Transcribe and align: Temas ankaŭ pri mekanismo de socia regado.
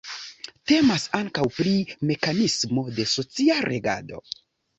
Temas 0.69 1.03
ankaŭ 1.17 1.45
pri 1.57 1.73
mekanismo 2.13 2.87
de 2.97 3.07
socia 3.13 3.61
regado. 3.69 4.25